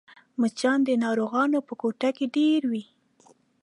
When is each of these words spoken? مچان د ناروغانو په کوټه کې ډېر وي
مچان 0.41 0.79
د 0.85 0.89
ناروغانو 1.03 1.59
په 1.67 1.73
کوټه 1.81 2.09
کې 2.17 2.25
ډېر 2.35 2.61
وي 2.71 2.83